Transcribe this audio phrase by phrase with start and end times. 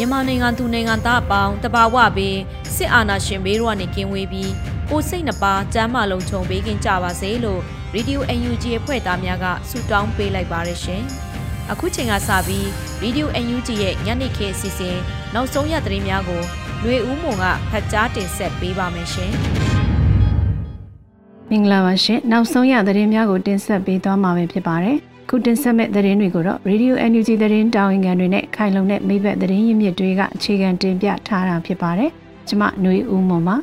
[0.00, 2.38] မြန်မာနိုင်ငံသူနိုင်ငံသားအပေါင်းတဘာဝဘေး
[2.76, 4.52] စစ်အာဏာရှင်ဘေးတို့ကနေကင်းဝေးပြီး
[4.90, 7.60] ကိုစိတ်နှပါစမ်းမလုံးခြုံပေးကင်းကြပါစေလို့
[7.94, 11.02] Radio UNG အဖွဲ့သားများကဆုတောင်းပေးလိုက်ပါရရှင်။
[11.72, 12.64] အခုချိန်ကစပြီး
[13.02, 14.96] Radio UNG ရဲ့ညနေခင်းအစီအစဉ်
[15.34, 16.42] နောက်ဆုံးရသတင်းများကို
[16.82, 19.32] ຫນွေဦးမွန်ကဖတ်ကြားတင်ဆက်ပေးပါမယ်ရှင်။
[21.50, 24.98] မင်္ဂလာပါရှင်။နောက်ဆုံးရသတင်းများကိုတင်ဆက်ပေးသွားမှာဖြစ်ပါတယ်။
[25.30, 32.10] ခုတင်ဆက်မဲ့သတင်းတွေကိုတော့ Radio NUG သတင်းတာဝန်ခံတွေနဲ့ခိုင်လုံတဲ့မိဘသတင်းရင်းမြစ်တွေကအခြေခံတင်ပြထားတာဖြစ်ပါတယ်။
[32.48, 33.56] ကျွန်မຫນွေဦးမွန်ပါ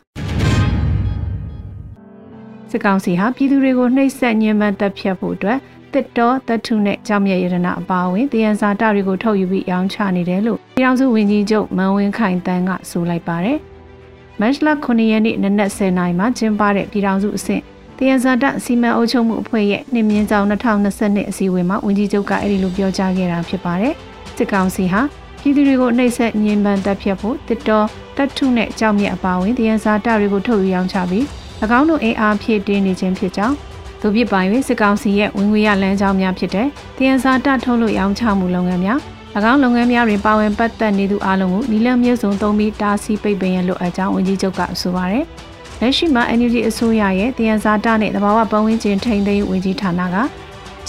[2.69, 5.59] စစ်ကောင်စီဟာပြည်သူတွေကိုနှိပ်စက်ညှဉ်းပန်းတပ်ဖြတ်ဖို့အတွက်
[5.93, 13.57] တစ်တော်တထုနဲ့ကြောင်မြရတနာအပါအဝင်တယံဇာတတွေကိုထုတ်ယူပြီးရောင်းချနေတယ်လို့ပြည်အောင်စုဝန်ကြီးချုပ်မန်ဝင်းခိုင်တန်းကဆိုလိုက်ပါတယ်။
[14.39, 17.63] မတ်လ9ရက်နေ့နနက်10:00နာရီမှာကျင်းပတဲ့ပြည်အောင်စုအဆင့်
[17.99, 23.93] တယံဇာတစီမံအုပ်ချုပ်မှုအဖွဲ့ရဲ့နှင်းမြင့်ဆောင်2022အစည်းအဝေးမှာဝန်ကြီးချုပ်ကအဲ့ဒီလိုပြောကြားခဲ့တာဖြစ်ပါတယ်။
[24.37, 25.01] စစ်ကောင်စီဟာ
[25.41, 27.87] ပြည်သူတွေကိုနှိပ်စက်ညှဉ်းပန်းတပ်ဖြတ်ဖို့တစ်တော်
[28.17, 31.23] တပ်ထုနဲ့ကြောက်မြအပါအဝင်တယံဇာတတွေကိုထုတ်ယူရောင်းချပြီး၎
[31.79, 33.55] င်းတို့အင်အားဖြည့်တင်းနေခြင်းဖြစ်ကြောင်း
[34.01, 36.67] သူပြပိုင်၍စစ်ကောင်စီရဲ့ဝင်ငွေရလမ်းကြောင်းများဖြစ်တဲ့
[36.97, 38.99] တယံဇာတထုတ်လို့ရောင်းချမှုလုပ်ငန်းများ၎
[39.51, 45.25] င်းလုပ်ငန်းများတွင်ပါဝင်ပတ်သက်နေသူအလုံးကိုနီလန်မျိုးစုံသုံးပြီးတားဆီးပိတ်ပင်ရလို့အကြောင်းဝန်ကြီးချုပ်ကဆိုပါတယ်။
[45.81, 50.15] လက်ရှိမှာ NUG အစိုးရရဲ့တယံဇာတနဲ့တဘာဝပတ်ဝန်းကျင်ထိန်းသိမ်းဝင်ကြီးဌာနက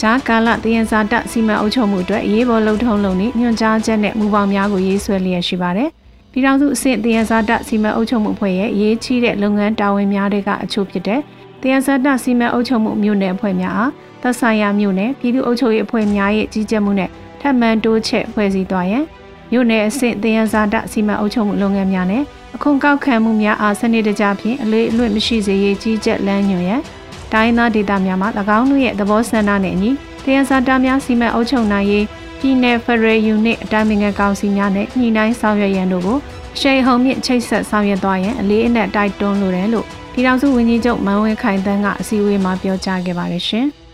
[0.00, 5.88] ဂျာကာလတယံဇာတစီမံအုပ်ချုပ်မှုအတွက်အရေးပေါ်လှုပ်ထုံးလုပ်နေညွှန်ကြားချက်နဲ့မူပေါင်းများကိုရေးဆွဲလျက်ရှိပါတယ်။
[6.32, 11.20] ပြည်ထောင်စုအဆင့်တယံဇာတစီမံအုပ်ချုပ်မှုအဖွဲ့ရဲ့ရေးချီးတဲ့လုပ်ငန်းတာဝန်များတဲ့အချို့ဖြစ်တဲ့
[11.62, 13.90] တယံဇာတစီမံအုပ်ချုပ်မှုမြို့နယ်အဖွဲ့များအား
[14.22, 17.10] သက်ဆိုင်ရာမြို့နယ်ပြည်သူ့အုပ်ချုပ်ရေးအဖွဲ့များရဲ့ကြီးကြပ်မှုနဲ့
[17.40, 19.04] ထပ်မံတိုးချဲ့ဖွဲ့စည်းသွားရန်
[19.52, 22.22] မြို့နယ်အဆင့်တယံဇာတစီမံအုပ်ချုပ်မှုလုပ်ငန်းများနဲ့
[22.54, 26.80] အခွန်ကောက်ခံမှုများအားစနစ်တကျဖြင့်အလေးအလွတ်မရှိစေရေးကြီးကြပ်လမ်းညွှန်ရန်
[27.32, 29.90] တိုင်းသားဒေသများမှာ၎င်းတို့ရဲ့သဘောဆန္ဒနဲ့အညီ
[30.24, 32.04] တရားစာတာများစီမံအုပ်ချုပ်နိုင်ရေး
[32.40, 36.18] ပြည်내ဖရယ်ယူနစ်အတိုင်းအမြံကောင်စီများနဲ့ညှိနှိုင်းဆောင်ရွက်ရန်တို့ကို
[36.60, 43.66] ရှိန်ဟုန်မြင့်ချိတ်ဆက်ဆောင်ရွက်သွားရန်အလေးအနက်တိုက်တွန်းလိုတယ်လို့ပြည်ထောင်စုဝန်ကြီးချုပ်မန်ဝင်းခိုင်တန်းကအစည်းအဝေးမှာပြောကြားခဲ့ပါတယ်ရှင်။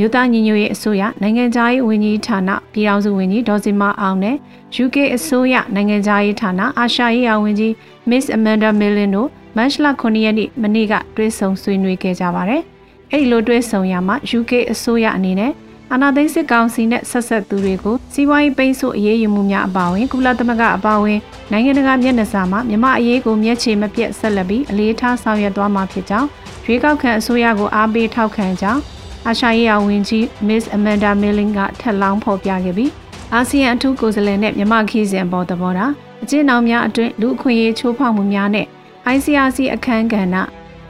[0.00, 4.36] မြို့သားညီညွတ်ရေးအစိုးရနိုင်ငံသားရေးဝန်ကြီးဌာနပြည်ထောင်စုဝန်ကြီးဒေါ်စီမာအောင်နဲ့
[4.84, 7.72] UK အစိုးရနိုင်ငံသားရေးဌာနအာရှရေးရာဝန်ကြီး
[8.10, 12.62] Miss Amanda Millen တို့မတ်လ9ရက်နေ့မနေ့ကတွဲဆုံဆွေးနွေးခဲ့ကြပါတယ်။
[13.12, 15.52] အဲဒီလိုတွဲဆုံရမှာ UK အစိုးရအနေနဲ့
[15.92, 21.18] အာဏာသိမ်းစစ်ကောင်စီနဲ့ဆက်ဆက်သူတွေကိုစီးပွားရေးပိတ်ဆို့အရေးယူမှုများအပါအဝင်ကုလသမဂ္ဂအပါအဝင်
[21.52, 26.28] နိုင်ငံတကာမျက်နှာစာမှာမြမအရေးကိုမျက်ခြေမပြတ်ဆက်လက်ပြီးအလေးထားဆောင်ရွက်သွားမှာဖြစ်ကြောင်း
[26.64, 28.82] ရွေးကောက်ခံအစိုးရကိုအားပေးထောက်ခံကြောင်း
[29.26, 32.90] အာရှရေးရာဝန်ကြီး Miss Amanda Milling ကထက်လောင်းဖော်ပြခဲ့ပြီး
[33.34, 35.92] အာဆီယံအထူးကိုယ်စားလှယ်နဲ့မြန်မာခီးစဉ်ပေါ်သဘောထား
[36.22, 38.66] အကျဉ်းအောင်များအတွင်းလူအခွင့်အရေးချိုးဖောက်မှုများနဲ့
[39.14, 40.36] ICRC အခမ်းကဏ္ဍ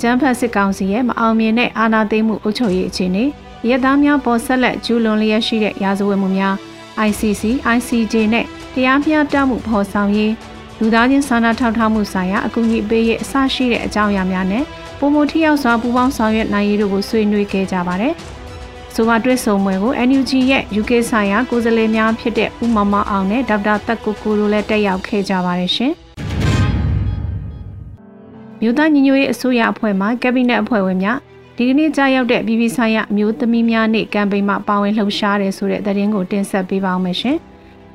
[0.01, 3.25] ကျန်းဖတ်စစ်ကောင်စီရဲ့မအောင်မြင်တဲ့အာဏာသိမ်းမှုအုပ်ချုပ်ရေးအခြေအနေ
[3.69, 6.55] ရဲသားများပေါ်ဆက်လက်ကျူးလွန်လျက်ရှိတဲ့ရာဇဝတ်မှုများ
[7.09, 7.43] ICC,
[7.77, 10.33] ICJ နဲ့တရားမျှတမှုဖော်ဆောင်ရေး
[10.79, 14.65] လူသားချင်းစာနာထောက်ထားမှုဆိုင်ရာအကူအညီပေးရေးအစရှိတဲ့အကြောင်းအရာများနဲ့
[15.03, 18.15] ပုံမထိရောက်စွာပူးပေါင်းဆောင်ရွက်နိုင်ရေးတို့ကိုဆွေးနွေးခဲ့ကြပါတယ်။
[18.95, 25.93] ဆိုပါတွေ့ဆုံပွဲကို NUG ရဲ့ UK ဆိုင်ရာကိုယ်စားလှယ်များဖြစ်တဲ့ဦးမမအောင်နဲ့ဒေါက်တာတက်ကိုကိုတို့လည်းတက်ရောက်ခဲ့ကြပါတယ်ရှင်။
[28.61, 31.19] မြို့သားညီညွတ်ရေးအစိုးရအဖွဲ့မှကက်ဘိနက်အဖွဲ့ဝင်များ
[31.57, 37.39] ဒီကနေ့ကြာရောက်တဲ့ပြည်ပဆိုင်ရာအမျိုးသမီးများနေ့ကမ်ပိန်းမှာပါဝင်လှုပ်ရှားတယ်ဆိုတဲ့သတင်းကိုတင်ဆက်ပေးပါောင်းမယ်ရှင်။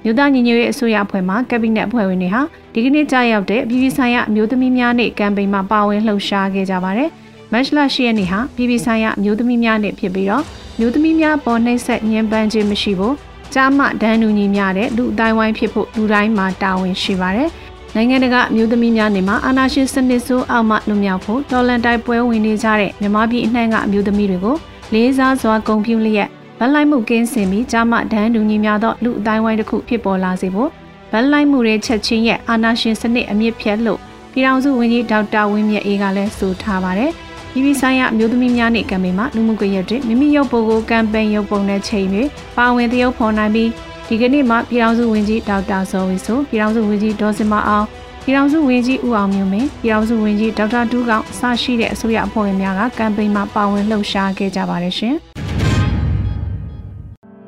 [0.06, 2.42] မြို့သားညီညွတ်ရေးအစိုးရအဖွဲ့မှကက်ဘိနက်အဖွဲ့ဝင်တွေဟာ
[2.74, 7.10] ဒီကနေ့ကြားရောက်တဲ့ပြည်ပဆိုင်ရာအမျိုးသမီးများနေ့ကမ်ပိန်းမှာပါဝင်လှုပ်ရှားခဲ့ကြပါတယ်။
[7.52, 10.44] မတ်လ10ရက်နေ့ဟာပြည်ပဆိုင်ရာအမျိုးသမီးများနေ့ဖြစ်ပြီးတော့
[10.80, 13.16] မျိုးသမီးများပေါ်နှိမ့်ဆက်ညှဉ်းပန်းခြင်းမရှိဖို့
[13.54, 17.50] ကြားမဒန်းနူညီများတဲ့လူအတိုင်းဝိုင်းဖြစ်ဖို့လူတိုင်းမှာတာဝန်ရှိပါတယ်။
[17.96, 24.56] နိုင်ငံတကာအမျိုးသမီးများနေမှာအာနာရှင်စနစ်ဆိုးအောက်မှလွန်မြောက်ဖို့တော်လန်တိုက်ပွဲဝင်နေကြတဲ့မြမပြည်အနှံ့ကအမျိုးသမီးတွေကို
[24.94, 26.30] လေးစားစွာဂုဏ်ပြုလျက်
[26.60, 30.70] ဗတ်လိုက်မှုကင်းစင်ပြီးကြားမှဒန်းတူညီများသောလူအတိုင်းဝိုင်းတစ်ခုဖြစ်ပေါ်လာစေဖို့
[31.12, 34.00] ဗတ်လိုက်မှုတွေချက်ချင်းရဲ့အာဏာရှင်စနစ်အမြင့်ဖြတ်လို့
[34.32, 37.12] ပြည်ထောင်စုဝန်ကြီးဒေါက်တာဝင်းမြတ်အေးကလည်းဆိုထားပါတယ်။
[37.52, 43.70] ပြည်ပဆိုင်ရာအမျိုးသမီးများနေ့ကမ်ပိန်းမှာလူမှုကွန်ရက်တွေမိမိရုပ်ပုံကိုကမ်ပိန်းရုပ်ပုံနဲ့ချိန်ပြီးပါဝင်သရုပ်ဖော်နိုင်ပြီး
[44.08, 47.86] ဒီကနေ့မှာပြည်ထောင်စုဝန်ကြီးဒေါက်တာဇော်ဝီဆိုပြည်ထောင်စုဝန်ကြီးဒေါ်စင်မအောင်
[48.24, 55.16] ပြည်ထောင်စုဝန်ကြီးဦးအောင်မျိုးမင်းပြည်ထောင်စုဝန်ကြီးဒေါက်တာတူးကောင်အစရှိတဲ့အစိုးရအဖွဲ့ဝင်များကကမ်ပိန်းမှာပါဝင်လှုပ်ရှားခဲ့ကြပါတယ်ရှင်။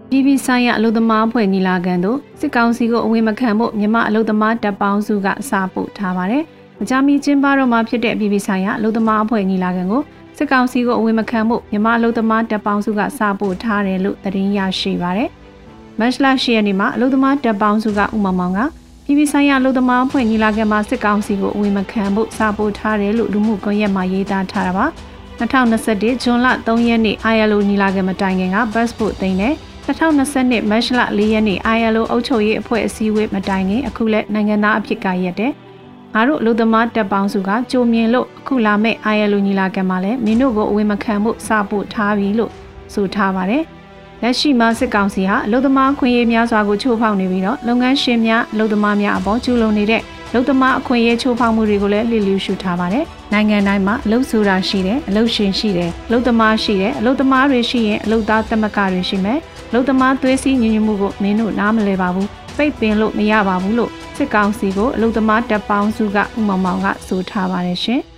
[0.09, 6.43] ပြည်ပဆိုင်ရာအလုပ်သမားအဖွဲ့ညီလာခံသို့စစ်ကောင်စီကိုအဝင်မခံဖို့မြန်မာအလုပ်သမားတပ်ပေါင်းစုကစာပို့ထားပါတယ်။
[6.79, 10.01] မကြာမီကျင်းပတော့မှဖြစ်တဲ့ပြည်ပဆိုင်ရာအလုပ်သမားအဖွဲ့ညီလာခံကို
[10.37, 15.29] စစ်ကောင်စီကိုအဝင်မခံဖို့မြန်မာအလုပ်သမားတပ်ပေါင်းစုကစာပို့ထားတယ်လို့သတင်းရရှိပါတယ်။
[15.99, 18.59] မတ်လ10ရက်နေ့မှာအလုပ်သမားတပ်ပေါင်းစုကဥမမောင်က
[19.05, 24.85] ပြည်ပဆိုင်ရာအလုပ်သမားအဖွဲ့ညီလာခံမှာစစ်ကောင်စီကိုအဝင်မခံဖို့စာပို့ထားတယ်လို့လူမှုကွန်ရက်မှာရေးသားထားတာပါ။
[25.39, 29.53] 2021ဇွန်လ3ရက်နေ့ ILO ညီလာခံမတိုင်ခင်က bus ဖို့သိမ်းတဲ့
[29.87, 35.51] 2022မတ်လ4ရက်နေ့ ILO အုပ်ချုပ်ရေးအဖွဲ့အစည်းအဝေးမတိုင်ခင်အခုလက်နိုင်ငံသားအဖြစ်ကရက်တဲ့
[36.13, 42.51] ငါတို့အလို့သမားတပ်ပေါင်းစုကကြိုမြင်လို့အခုလာမဲ့ ILO ညီလာခံမှာလည်းမင်းတို့ကိုအဝေမခံမှုစပို့ထားပြီလို့
[42.93, 43.63] ဆိုထားပါတယ်။
[44.21, 50.01] လက်ရှိမှာစစ်ကောင်စီဟာအလို့သမားခွင့်ရေးများစွာကိုချိုးဖောက်နေပြီးတော့လုပ်ငန်းရှင်များအလို့သမားများအပေါ်ကျူးလွန်နေတဲ့
[50.33, 59.39] လုံသမားအခွင့်အရေးချိုးဖောက်မှုတွေကိုလည်းလှစ်လျူရှုထားပါတယ်။နိုင်ငံတိုင်းမှာအလုပ်ဆိုတာရှိတယ်အလုပ်ရှင်ရှိတယ်အလုပ်သမားရှိတယ်အလုပ်သမားတွေရှိရင်အလုပ်သားသမဂ္ဂတွေရှိမယ်။
[59.73, 62.27] လုံသမားသွေးစည်းညီညွတ်မှုကိုမင်းတို့နားမလဲပါဘူး။
[62.57, 68.01] ပိတ်ပင်လို့မရပါဘူးလို့စစ်ကောင်စီကိုအလုံသမားတပ်ပေါင်းစုကဥမမောင်ကဆိုထားပါတယ်ရှင်။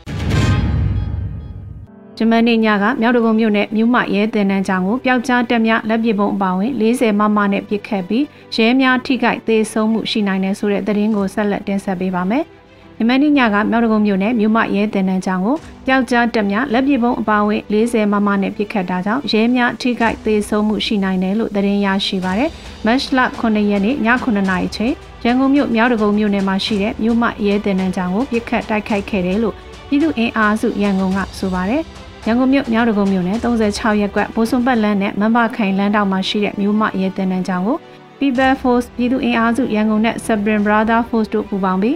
[2.18, 8.26] ဂျမန်နေညကမြောက်တကုံမြို့နယ်မြို့မရဲတင်နန်းချောင်းကိုပျောက်ကြားတက်မြလက်ပစ်ပုံအပါဝင်40မမနဲ့ပစ်ခတ်ပြီး
[8.56, 12.46] ရဲများထိခိုက်သေဆုံးမှုရှိနိုင်တယ်ဆိုတဲ့သတင်းကိုဆက်လက်တင်ဆက်ပေးပါမယ်။
[13.02, 15.56] ဂျမန်နေညကမြောက်တကုံမြို့နယ်မြို့မရဲတင်နန်းချောင်းကို
[15.86, 22.50] ပျောက်ကြားတက်မြလက်ပစ်ပုံအပါဝင်40မမနဲ့ပစ်ခတ်တာကြောင့်ရဲများထိခိုက်သေဆုံးမှုရှိနိုင်တယ်လို့သတင်းရရှိပါတယ်။
[22.86, 24.94] မတ်လ9ရက်နေ့ည9:00နာရီချိန်
[25.26, 29.56] ရန်ကုန်မြို့မြောက်တကုံမြို့နယ်မှာရှိတဲ့မြို့မရဲတင်နန်းချောင်းကိုပစ်ခတ်တိုက်ခိုက်ခဲ့တယ်လို့
[29.90, 31.82] ပြည်သူ့အင်အားစုရန်ကုန်ကဆိုပါတယ်။
[32.28, 37.78] ရန်ကုန်မြို့မြောက်ဒဂုံမြို့နယ်36ရပ်ကွက်ဘိုးစွန်ပတ်လန်းနဲ့မန်ပါခိုင်လန်းတောင်မှာရှိတဲ့မြို့မရဲတင်နန်းကျောင်းကို
[38.20, 41.96] People Force ပြည်သူအင်အားစုရန်ကုန်နဲ့ Sabrin Brother Force တို့ပူးပေါင်းပြီး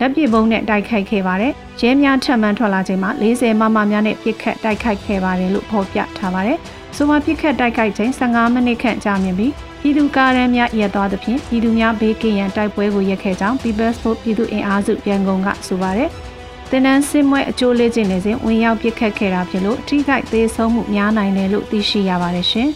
[0.00, 6.58] လက်ပစ်ပုံးနဲ့တိုက်ခိုက်ခဲ့ပါတယ်။ရဲများထပ်မံထွက်လာချိန်မှာ40မမများနဲ့ပစ်ခတ်တိုက်ခိုက်ခဲ့ပါတယ်လို့ဖော်ပြထားပါတယ်။
[6.96, 16.08] ဆိုမှပစ်ခတ်တိုက်ခိုက်ချိန်15မိနစ်ခန့်ကြာမြင့်ပြီးပြည်သူကားရန်များရက်သွားသဖြင့်ပြည်သူများဘေးကင်းရန်တိုက်ပွဲကိုရက်ခဲ့ကြောင်း People Force ပြည်သူအင်အားစုရန်ကုန်ကဆိုပါတယ်။
[16.70, 22.68] တင်နန်းစစ်မွဲအကျိုးလေးခြင်းနေစဉ်ဝင်ရောက်ပစ်ခတ်ခဲ့တာဖြစ်လို့ထိခိုက်သေးဆုံးမှုများနိုင်တယ်လို့သိရှိရပါတယ်ရှင်။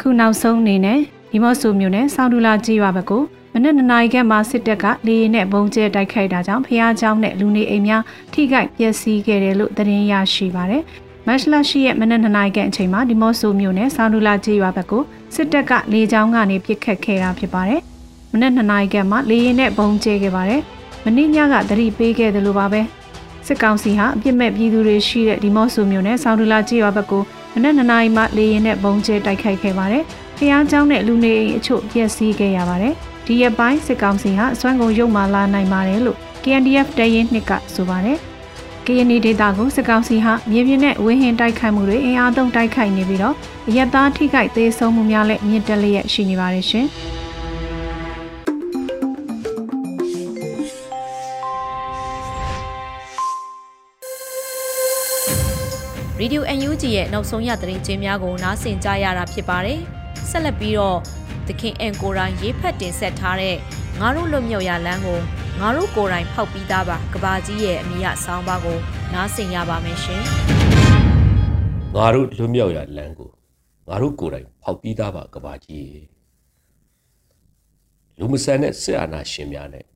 [0.00, 0.98] ခုနောက်ဆုံးအနေနဲ့
[1.30, 3.22] ဒီမော့ဆူမျိုးနဲ့ဆောင်းဒူလာကြီးရွာဘက်ကို
[3.53, 8.01] မနက်နနာရီခန့်မှာစစ်တပ်ကလေရင်နဲ့ဘုံကျဲတိုက်ခိုက်တာကြောင့်ဖျားเจ้าနဲ့လူနေအိမ်များ
[8.33, 10.83] ထိခိုက်ပျက်စီးခဲ့တယ်လို့သတင်းရရှိပါတယ်။
[11.27, 15.03] မတ်လရှိရဲ့မနက်နနာရီခန့်အချိန်မှာဒီမော့ဆူမျိုးနဲ့ဆောင်းဒူလာကြီးရွာဘက်ကို
[15.35, 17.81] စစ်တပ်ကလေကြောင်းကနေပစ်ခတ်ခဲ့တာဖြစ်ပါတယ်။
[18.31, 20.61] မနက်2နာရီခန့်မှာလေရင်နဲ့ဘုံကျဲခဲ့ပါတယ်။
[21.05, 22.81] မနေ့ညကသတိပေးခဲ့တယ်လို့ပါပဲ။
[23.47, 30.03] စစ်ကောင်စီဟာအပြစ်မဲ့ပြည်သူတွေရှိတဲ့ဒီမော့ဆူမျိုးနဲ့ဆောင်းဒူလာကြေးရွာဘက်ကိုမနက်2နာရီမှလေရင်နဲ့ဘုံကျဲတိုက်ခိုက်ခဲ့ပါတယ်။
[30.37, 32.95] ဖျားเจ้าနဲ့လူနေအိမ်အချို့ပျက်စီးခဲ့ရပါတယ်။
[33.26, 38.18] ဒီရက်ပိုင်းစစ်ကောင်စီဟာအစွမ်းကုန်ရုပ်မာလာနိုင်ပါတယ်လို့ KNDF တရင်နှစ်ကဆိုပါတယ်။
[38.86, 43.34] ကရင်နီဒေတာကိုစစ်ကောင်စီဟာမြေပြင်နဲ့ဝင်းဟင်တိုက်ခိုက်မှုတွေအင်အားသုံးတိုက်ခိုက်နေပြီးတော့
[43.68, 46.86] အရက်သားထိခိုက်သေးဆုံးမှုများလည်းမြင့်တက်လျက်ရှိနေပါတယ်ရှင်။
[56.20, 59.78] Radio UNG ရဲ့နောက်ဆုံးရသတင်းချင်းများကိုနားဆင်ကြရတာဖြစ်ပါတယ်။
[60.30, 61.21] ဆက်လက်ပြီးတော့သ
[61.60, 63.56] ခင်အန်ကိုရိုင်းရေးဖတ်တင်ဆက်ထားတဲ့
[64.00, 65.18] ငါတို့လွတ်မြောက်ရလမ်းကို
[65.60, 68.78] ငါတို့ကိုယ်တိုင်ဖောက်ပြီးသားပါကဘာကြီးရဲ့အမိရဆောင်းပါးကို
[69.12, 70.22] နားဆင်ရပါမယ်ရှင်။
[71.94, 73.30] ငါတို့လွတ်မြောက်ရလမ်းကို
[73.88, 76.02] ငါတို့ကိုယ်တိုင်ဖောက်ပြီးသားပါကဘာကြီး
[78.18, 79.86] လူမဆန်တဲ့စစ်အာဏာရှင်များနဲ့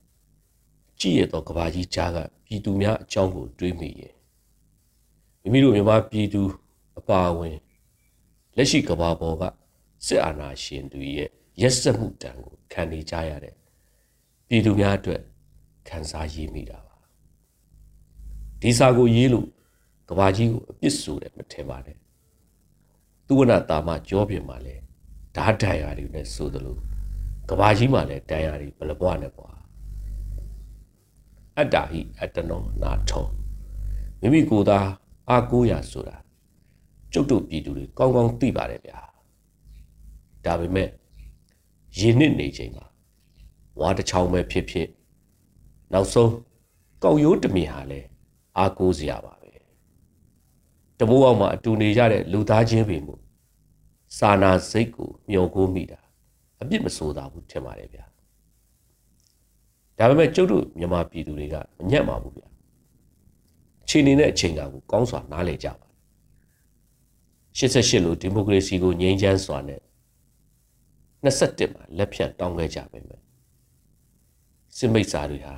[1.01, 4.15] ကြည့်ရတော့ကဘာကြီးကြားကပြည်သူများအကြောင်းကိုတွေးမိရင်
[5.43, 6.43] မိမိတို့မြန်မာပြည်သူ
[6.99, 7.57] အပါအဝင်
[8.57, 9.43] လက်ရှိကဘာပေါ်က
[10.07, 11.31] စစ်အာဏာရှင်တွေရဲ့
[11.63, 13.55] ရက်စက်မှုတံကိုခံနေကြရတဲ့
[14.49, 15.23] ပြည်သူများအတွက်
[15.89, 16.97] ခံစားရမိတာပါ
[18.61, 19.47] ဒီစာကိုရေးလို့
[20.09, 21.97] ကဘာကြီးကိုအပြစ်ဆိုတယ်မထင်ပါနဲ့
[23.27, 24.75] သူဝနာတာမကြောပြင်မှာလဲ
[25.37, 26.77] ဓာတ်တန်ရာတွေနဲ့ဆိုသလို
[27.49, 29.57] ကဘာကြီးမှာလဲတန်ရာတွေဘလဘွားနဲ့ပွား
[31.59, 33.27] အတ္တာဟိအတ္တနောနာထော
[34.21, 34.89] မိမိကိုယ်သား
[35.29, 36.17] အားကိုးရဆိုတာ
[37.13, 38.99] ကျုပ်တို့ပြည်သူတွေကောင်းကောင်းသိပါတယ်ဗျာ
[40.45, 40.89] ဒါပေမဲ့
[41.99, 42.87] ရင်းနှစ်နေချိန်မှာ
[43.81, 44.89] ဝါတစ်ချောင်းပဲဖြစ်ဖြစ်
[45.93, 46.33] နောက်ဆုံး
[47.03, 48.01] ကောက်ရိုးတမင်ဟာလဲ
[48.59, 49.53] အားကိုးစရာပါပဲ
[50.99, 53.15] တဘိုးအောင်မှာအတူနေကြတဲ့လူသားချင်းပေမှု
[54.19, 56.01] စာနာစိတ်ကိုမျောကိုမိတာ
[56.61, 58.05] အပြစ်မဆိုးတာဘူးထင်ပါတယ်ဗျာ
[59.99, 62.49] ဒါပေမဲ့ကျုပ်တို့မြန်မာပြည်သူတွေကမညံ့ပါဘူးဗျာ
[63.89, 65.89] ချိန်နေတဲ့အချိန်ကကိုကောင်းစွာနားလည်ကြပါ
[67.59, 69.81] 88လို့ဒီမိုကရေစီကိုငြိမ်းချမ်းစွာနဲ့
[71.25, 73.23] 21မှာလက်ဖြတ်တောင်းခဲ့ကြပါမယ်
[74.77, 75.55] စစ်မိတ်စာတွေဟာ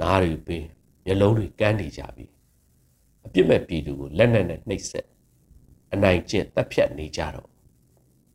[0.00, 0.64] နားတွေပင်
[1.04, 2.26] မျက်လုံးတွေကန်းနေကြပြီ
[3.26, 5.06] အပြစ်မဲ့ပြည်သူကိုလက်နက်နဲ့နှိပ်စက်
[5.92, 7.48] အနိုင်ကျင့်တပ်ဖြတ်နေကြတော့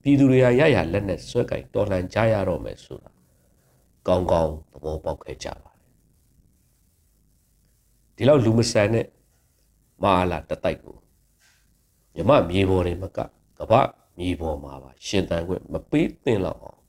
[0.01, 3.11] ပြည်သူတွေဟာရရလက်နဲ့ဆွဲကင်တော်လှန်ကြရတော့မယ်ဆိုတာ
[4.07, 5.91] ကောင်းကောင်းသဘောပေါက်ခဲ့ကြပါတယ်
[8.15, 9.07] ဒီလောက်လူမဆန်တဲ့
[10.03, 10.97] မဟာလာတတိုက်ကို
[12.15, 13.19] မြမမြေပေါ်တွေမက
[13.59, 13.73] ကပ
[14.17, 16.79] မြေပေါ်မှာပါရှင်တန်ခွင့်မပေးသင့်တော့အောင်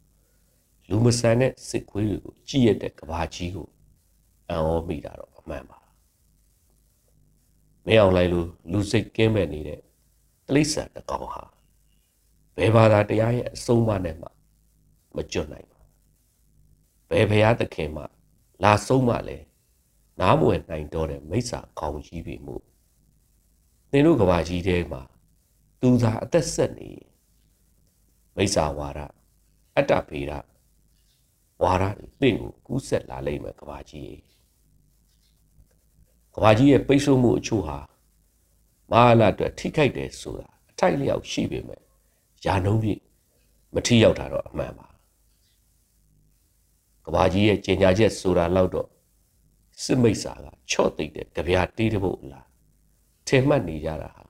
[0.89, 3.69] လူမဆန်တဲ့စစ်ခွေးတွေကိုကြည့်ရတဲ့ကဘာကြီးကို
[4.49, 5.79] အံ့ဩမိတာတော့အမှန်ပါ
[7.87, 9.81] မင်းအောင်လိုက်လို့လူစိတ်ကင်းမဲ့နေတဲ့
[10.47, 11.45] တိလိษံတကောင်ဟာ
[12.57, 14.29] ဘယ်ဘာသာတရားရဲ့အဆုံးအမနဲ့မှ
[15.15, 15.81] မကျွတ်နိုင်ပါ
[17.11, 18.03] ဘယ်ဘုရားသခင်မှ
[18.63, 19.39] လာဆုံးမလဲ
[20.21, 22.63] နားမဝင်နိုင်တော့တဲ့မိစ္ဆာခေါင်းကြီးပြီမို့
[23.91, 25.03] သင်တို့ကဘာကြီးထဲမှာ
[25.81, 26.91] သူသာအသက်ဆက်နေ
[28.37, 29.01] မိစ္ဆာဝါဒ
[29.77, 30.33] အတ္တဖေရ
[31.63, 31.85] ဝါဒ
[32.21, 34.17] သင်ကိုကူးဆက်လာလိမ့်မယ်ကဘာကြီး
[36.35, 37.79] ကဘာကြီးရဲ့ပိတ်ဆို့မှုအချို့ဟာ
[38.91, 41.81] မဟာလာအတွက်ထိခိုက်တယ်ဆိုတာအထိုက်လျောက်ရှိပေမဲ့
[42.45, 43.01] ယာနှုံးပြည့်
[43.75, 44.89] မထိရောက်တာတော့အမှန်ပါ
[47.05, 48.89] ကဘာကြီးရဲ့ကျင်ညာချက်ဆိုတာလောက်တော့
[49.83, 52.47] စစ်မိတ်စာကချော့သိမ့်တဲ့ကြပြားတေးတပုတ်လား
[53.27, 54.25] ထင်မှတ်နေကြတာဟာ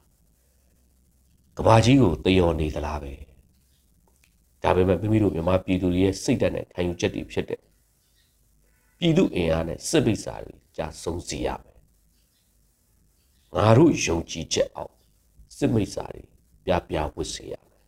[1.57, 3.26] ကဘာကြီးကိုတယောနေသလားပဲ
[4.67, 7.61] ဒါပေမဲ့မိမိတို့မြန်မာပြည်သူတွေရဲ့စိတ်ဓာတ်နဲ့ခံယူချက်တွေဖြစ်တဲ့
[8.99, 11.79] ပြည်သူအင်အားနဲ့စစ်ပိစာတွေကြာဆုံးစီရမယ်
[13.57, 14.95] ငါတို့ယုံကြည်ချက်အောင်
[15.57, 16.25] စစ်မိစာတွေ
[16.67, 17.83] ပြပြဝတ်စေရမယ်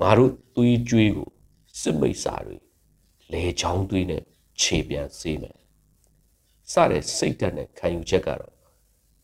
[0.00, 1.30] ငါတို့သွေးကြွေးကို
[1.80, 2.56] စစ်မိစာတွေ
[3.32, 4.22] လေချောင်းသွေးနဲ့
[4.60, 5.56] ခြေပြန်စေးမယ်
[6.72, 8.54] စတဲ့စိတ်ဓာတ်နဲ့ခံယူချက်ကတော့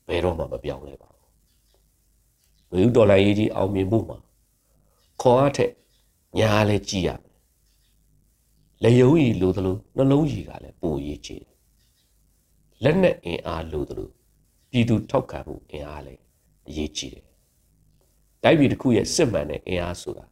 [0.09, 1.11] ဘယ်တော့မှမပြောင်းလဲပါ
[2.71, 4.19] ဘူးလူဒေါ်လာရေးကြီးအောင်မြင်မှုမှာ
[5.23, 5.73] ခေါ်အားထက်
[6.39, 7.33] ညာလည်းကြည်ရမယ်
[8.83, 11.43] လေယုံကြီးလိုသလိုနှလုံးကြီးကလည်းပိုရေးချင်
[12.83, 14.11] လက်နဲ့အင်အားလိုသလို
[14.71, 16.21] ပြည်သူထောက်ခံမှုအင်အားလည်း
[16.69, 17.25] အရေးကြီးတယ်
[18.43, 20.25] တိုင်းပြည်တစ်ခုရဲ့စစ်မှန်တဲ့အင်အားဆိုတာ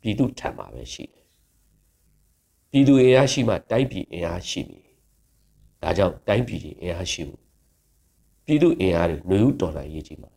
[0.00, 1.24] ပြည်သူထံမှာပဲရှိတယ်
[2.70, 4.80] ပြည်သူအင်အားရှိမှတိုင်းပြည်အင်အားရှိပြီ
[5.82, 7.36] ဒါကြောင့်တိုင်းပြည်အင်အားရှိမှု
[8.44, 10.30] ပြည်သူအင်အားတွေຫນွေဥတော်လှန်ရေးကြီးမှာ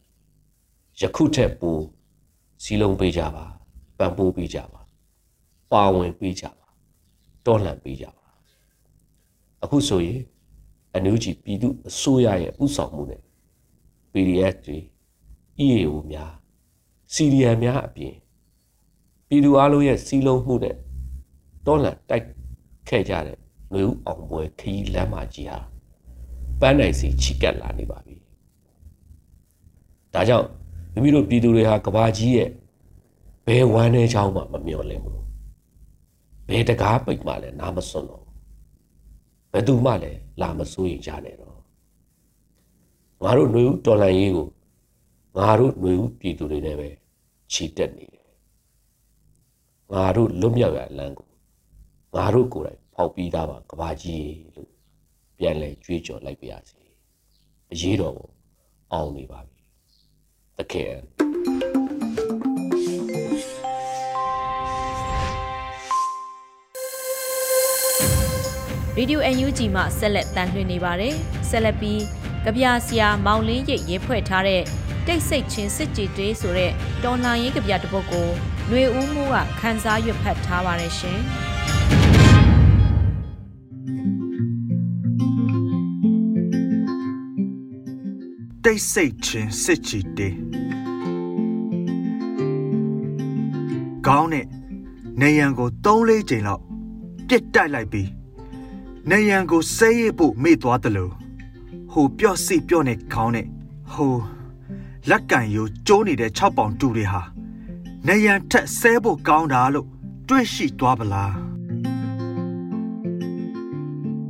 [0.99, 1.77] ယခုထက်ပို
[2.63, 3.45] စီလုံးပေးကြပါ
[3.97, 4.86] ပံ့ပိုးပေးကြပါ
[5.71, 6.67] ပါဝင်ပေးကြပါ
[7.45, 8.25] တော်လှန်ပေးကြပါ
[9.63, 10.21] အခုဆိုရင်
[10.93, 13.21] အန်ယူဂျီပြည်သူအစိုးရရဲ့ဥဆောင်မှုနဲ့
[14.11, 14.79] PDF တွေ
[15.65, 16.31] EAO များ
[17.13, 18.15] CDM များအပြင်
[19.27, 20.75] ပြည်သူအလုံးရဲ့စီးလုံးမှုနဲ့
[21.65, 22.25] တော်လှန်တိုက်
[22.87, 23.37] ခဲ့ကြတဲ့
[23.73, 25.59] လူဦးအောင်ပွဲခရီးလမ်းမကြီးဟာ
[26.59, 28.15] ပန်းနိုင်စီချိကက်လာနေပါပြီ။
[30.13, 30.47] ဒါကြောင့်
[30.93, 32.49] မိမိတို့ပြည်သူတွေဟာကဘာကြီးရဲ့
[33.47, 35.19] ဘယ်ဝမ်းနေချောင်းမှမမျော်လင့်ဘူး။
[36.48, 38.24] ဘယ်တကားပိတ်မှလည်းနားမစွန်းတော့
[39.52, 41.58] ဘယ်သူမှလည်းလာမစိုးရင်ကြနဲ့တော့
[43.22, 44.48] ငါတို့ຫນွေဦးတော်လန်ရေးကို
[45.38, 46.88] ငါတို့ຫນွေဦးပြည်သူတွေနဲ့ပဲ
[47.52, 48.26] ခြိတက်နေတယ်
[49.92, 51.28] ငါတို့လွတ်မြောက်ရလမ်းကို
[52.14, 54.70] ငါတို့ကိုယ်တိုင်ဖောက်ပြီးသားပါကဘာကြီးလို့
[55.38, 56.82] ပြန်လဲကြွေးကြော်လိုက်ပါရစေ
[57.72, 58.30] အရေးတော်ကို
[58.92, 59.60] အောင်နေပါပြီ
[60.56, 60.94] သခင်
[68.99, 71.15] ရေဒီယို UNG မှဆက်လက်တန်လှည့်နေပါတယ်
[71.49, 72.01] ဆက်လက်ပြီး
[72.43, 74.61] ကြပြဆရာမောင်လင်းရိပ်ရေးဖွဲ့ထားတဲ့
[75.07, 76.71] တိတ်ဆိတ်ချင်းစစ်ကြည်တေးဆိုတဲ့
[77.03, 78.27] တော်လှန်ရေးကြပြတစ်ပုဒ်ကို
[78.67, 81.19] ຫນွေဦးမိုးကခန်းစားရွတ်ဖတ်ထားပါတယ်ရှင်
[88.63, 90.35] တိတ်ဆိတ်ချင်းစစ်ချီတေး
[94.07, 94.45] ကောင်းတဲ့
[95.21, 96.61] နေရန်ကို၃-၄ချိန်လောက်
[97.27, 98.07] ပြစ်တိုက်လိုက်ပြီး
[99.11, 101.13] နေရန်ကိုဆဲရဖို့မေ့သွားတယ်လို့
[101.91, 103.47] ဟိုပြော့စီပြော့နေခေါင်းနဲ့
[103.93, 104.15] ဟို
[105.09, 107.21] လက်ကံယူကျိုးနေတဲ့6ပေါင်တူတွေဟာ
[108.07, 109.87] နေရန်ထက်ဆဲဖို့ကောင်းတာလို့
[110.27, 111.33] တွေးရှိသွားပလား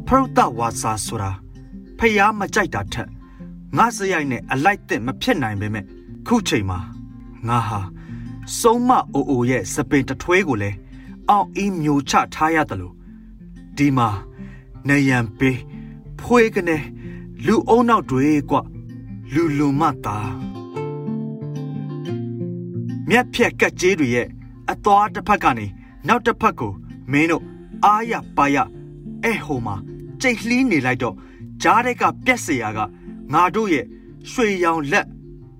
[0.07, 1.31] ဖရုတ်တဝါစာဆိုတာ
[1.98, 3.10] ဖျားမကြိုက်တာထက်
[3.77, 5.86] ငါစရိုက်နဲ့အလိုက်တဲ့မဖြစ်နိုင်ပေမဲ့
[6.27, 6.79] ခုချိန်မှာ
[7.48, 7.79] ငါဟာ
[8.60, 10.77] စုံမအိုအိုရဲ့စပင်တထွဲကိုလည်း
[11.29, 12.96] အောင်အင်းမျိုးချထားရတယ်လို့
[13.77, 14.10] ဒီမှာ
[14.88, 15.59] နေရန်ပေး
[16.21, 16.79] ဖွေးကနေ
[17.47, 18.52] လူအုံနောက်တွေက
[19.35, 20.19] လူလူမတာ
[23.09, 24.29] မြက်ဖြက်ကက်ကြီးတွေရဲ့
[24.71, 25.67] အသွားတစ်ဖက်ကနေ
[26.09, 26.73] နောက်တစ်ဖက်ကို
[27.12, 27.45] မင်းတို့
[27.85, 28.57] အားရပါရ
[29.23, 29.76] အဲ့ဟိုမှာ
[30.21, 31.17] ကြိတ်လှီးနေလိုက်တော့
[31.62, 32.79] ဂျားတဲ့ကပြက်เสียက
[33.33, 33.87] ငါတို့ရဲ့
[34.31, 35.07] ရွှေရောင်လက်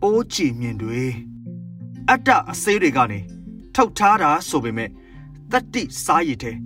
[0.03, 1.03] အိုးချီမြင်တွေ
[2.09, 3.21] အတ္တအစေးတွေကနေ
[3.75, 4.91] ထုတ်ထားတာဆိုပေမဲ့
[5.53, 6.57] တတိစားရည်တဲ့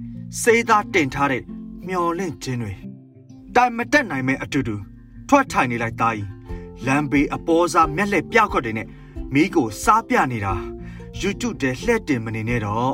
[0.41, 1.43] စေးသားတင်ထားတဲ့
[1.92, 2.74] မျော်လင့်ခြင်းတွေ
[3.56, 4.76] တိုင်မတက်နိုင်မဲ့အတူတူ
[5.30, 6.28] ထွက်ထိုင်နေလိုက်သားကြီး
[6.86, 8.88] လမ်းဘေးအပေါ်စားမျက်လက်ပြောက်ခွက်တွေနဲ့
[9.34, 10.54] မိကိုစားပြနေတာ
[11.22, 12.94] YouTube တဲ့လှည့်တင်မနေနဲ့တော့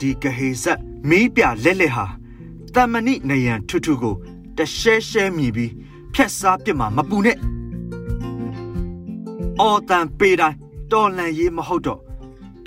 [0.00, 2.06] ဒီကဟေဆက်မီးပြလက်လက်ဟာ
[2.74, 4.14] တမဏိနယံထွထွကို
[4.56, 5.72] တရှဲရှဲမြည်ပြီး
[6.14, 7.36] ဖြက်စားပြစ်မှာမပူနဲ့
[9.60, 10.56] အော်တန်ပေတိုင်း
[10.92, 12.00] တော်လန်ရေးမဟုတ်တော့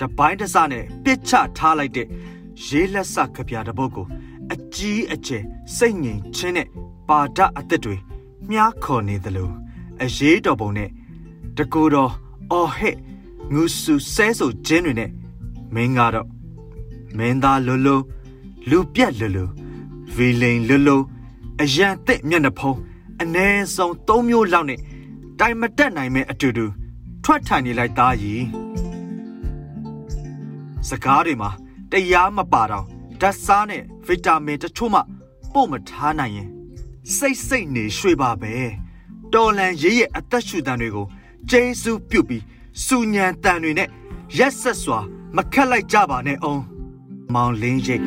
[0.00, 2.06] တပိုင်းတစနဲ့ပြစ်ချထားလိုက်တဲ့
[2.66, 4.06] ရေးလက်စကပြားတစ်ပုတ်ကို
[4.52, 5.44] အကြီးအကျယ်
[5.76, 6.68] စိတ်ငြိမ်ခြင်းနဲ့
[7.08, 7.96] ပါဒအသက်တွေ
[8.50, 9.50] မြားခေါ်နေသလို
[10.02, 10.90] အရေးတော်ပုံနဲ့
[11.56, 12.12] တကူတော်
[12.50, 12.96] အော်ဟဲ့
[13.52, 15.10] ငူဆူဆဲဆိုခြင်းတွေနဲ့
[15.74, 16.28] မင်းကတော့
[17.16, 17.96] မင်းသားလွလွ
[18.70, 19.46] လူပြက်လွလွ
[20.14, 20.98] ဗီလိန်လွလွ
[21.60, 22.78] အရန်တဲ့မျက်နှာဖုံး
[23.22, 24.80] အ ਨੇ ဆုံး၃မျိုးလောက်နဲ့
[25.40, 26.66] တိုင်မတက်နိုင်မဲ့အတူတူ
[27.24, 28.44] ထွက်ထိုင်နေလိုက်သားကြီး
[30.88, 31.50] စကားတွေမှာ
[31.90, 32.86] တရားမပါတော့
[33.20, 35.00] ဓာတ်စားနဲ့ ဗီတာမင်တချို့မှ
[35.52, 36.48] ပို့မထားနိုင်ရင်
[37.16, 38.54] စိတ်စိတ်နေရွှေပါပဲ
[39.32, 41.06] တော်လန်ရေးရဲ့အသက်ရှူတန်တွေကို
[41.50, 42.42] ကျေးဇူးပြုပြီး
[42.84, 43.88] စူညံတန်တွေနဲ့
[44.38, 44.98] ရက်ဆက်စွာ
[45.36, 46.62] မခက်လိုက်ကြပါနဲ့အောင်
[47.34, 48.04] မောင်လင်းရိတ်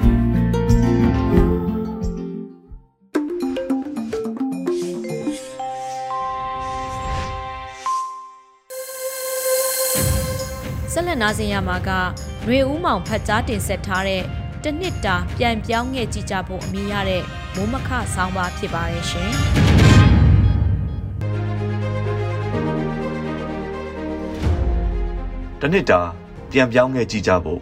[10.92, 11.90] ဆက်လက်နားဆင်ရမှာက
[12.44, 14.24] ຫນွေဦးမောင်ဖတ်ကြားတင်ဆက်ထားတဲ့
[14.66, 17.24] တနှစ်တာပြန်ပြောင်းခဲ့ကြည့်ကြဖို့အမည်ရတဲ့
[17.56, 19.32] မိုးမခဆောင်းပါဖြစ်ပါရဲ့ရှင်။
[25.60, 26.02] တနှစ်တာ
[26.52, 27.62] ပြန်ပြောင်းခဲ့ကြည့်ကြဖို့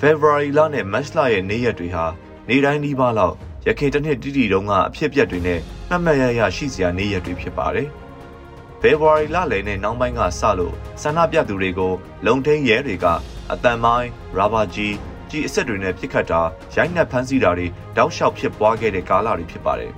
[0.00, 2.04] February လနဲ့ March လရဲ့နေ့ရက်တွေဟာ
[2.48, 3.34] နေ့တိုင်းနှီးပါးလောက်
[3.66, 7.88] ရခင်တစ်နှစ်တိတိတုန်းကအဖြစ်အပျက်တွေနဲ့မှတ်မှတ်ရရရှိစရာနေ့ရက်တွေဖြစ်ပါတယ်။
[8.82, 11.92] February လလယ်နဲ့နောက်ပိုင်းကစလို့ဆန္ဒပြသူတွေကို
[12.26, 13.06] လုံထိန်ရဲတွေက
[13.52, 14.94] အတန်မိုင်းရာဘာကြီး
[15.34, 16.40] ကြီးအဆက်တွေနဲ့ပြစ်ခတ်တာ
[16.74, 17.66] ရိုက်နှက်ဖမ်းဆီးတာတွေ
[17.96, 19.92] တောက်လျှောက်ဖြစ်ပွားခဲ့တဲ့ကာလတွေဖြစ်ပါတယ်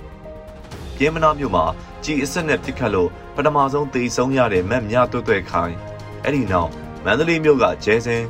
[0.95, 1.65] ။ပြင်းမနာမြို့မှာ
[2.03, 5.75] ကြီးအဆက်နဲ့ပြစ်ခတ်လို့ပထမဆုံးသေဆုံးရတဲ့မက်မြတွတ်တွဲခိုင်
[6.23, 6.71] အဲ့ဒီနောက်
[7.05, 8.23] မန္တလေးမြို့ကကျဲစင်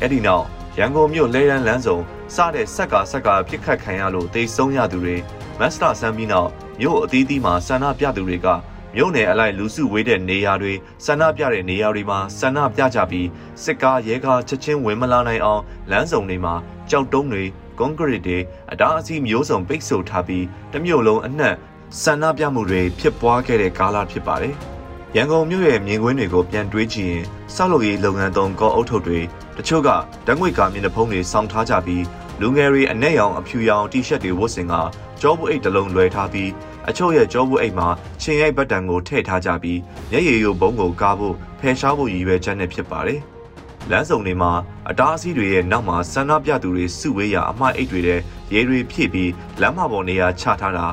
[0.00, 0.44] အဲ့ဒီနောက်
[0.78, 2.02] ရန်ကုန်မြို့လဲရန်လန်းဆောင်
[2.34, 5.16] စတဲ့ဆက်ကာဆက်ကာပြစ်ခတ်ခံရလို့တေဆုံးရသူတွေ
[5.58, 8.48] မက်စတာဆန်ပြီးနောက်မြို့အသီးသီးမှာဆန္ဒပြသူတွေက
[8.96, 10.72] မြို့နယ်အလိုက်လူစုဝေးတဲ့နေရာတွေ
[11.04, 13.28] ဆန္ဒပြတဲ့နေရာတွေမှာဆန္ဒပြကြပြီး
[13.64, 16.54] စစ်ကားရဲကားချက်ချင်းဝင်မလာနိုင်အောင်လမ်းစုံတွေမှာ
[16.90, 17.44] ကြောက်တုံးတွေ
[17.78, 18.38] ကွန်ကရစ်တွေ
[18.72, 21.54] အတားအဆီးမျိုးစုံပိတ်ဆို့ထားပြီးတမြို့လုံးအနှံ့
[22.02, 24.54] ဆန္ဒပြမှုတွေဖြစ်ပွားခဲ့တဲ့ကာလဖြစ်ပါတယ်။
[25.16, 27.24] ရန်ကုန်မြို့ရဲ့မြင်ကွင်းတွေကိုပြန်တွေးကြည့်ရင်
[27.54, 29.20] စောက်လုပ်ရေးလုပ်ငန်းသုံးကောအုပ်ထုပ်တွေ
[29.56, 29.88] တချို့က
[30.26, 32.04] ဓာတ်ငွေကာမျက်နှာဖုံးတွေစောင့်ထားကြပြီး
[32.40, 34.74] လူငယ်တွေအနက်ရောင်အဖြူရောင်တီရှပ်တွေဝတ်ဆင်က
[35.20, 36.50] ကြောဘူးအိတ်တစ်လုံးလွယ်ထားပြီး
[36.88, 37.88] အချို့ရဲ့ကြောဘူးအိတ်မှာ
[38.22, 43.20] ချင်းရိုက်ဘတ်တန်ကိုထည့်ထားကြပြီးမျက်ရည်ရိုဘုံကိုကားဖို့ဖယ်ရှားဖို့ရည်ရွယ်ချက်နဲ့ဖြစ်ပါတယ်။
[43.90, 44.52] လမ်းစုံတွေမှာ
[44.90, 48.16] အတားအဆီးတွေရဲ့နောက်မှာဆန္ဒပြသူတွေစုဝေးရာအမှားအိတ်တွေထဲ
[48.54, 50.86] ရေတွေဖြည့်ပြီးလမ်းမပေါ်နေရာချထားတာ